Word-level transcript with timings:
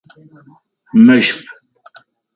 Мэшб. 1.05 1.39